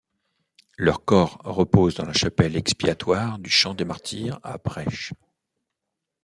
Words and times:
Leurs 0.79 1.05
corps 1.05 1.37
reposent 1.45 1.93
dans 1.93 2.05
la 2.07 2.13
Chapelle 2.13 2.55
expiatoire 2.55 3.37
du 3.37 3.51
Champ-des-Martyrs, 3.51 4.39
à 4.41 4.57
Brech. 4.57 5.13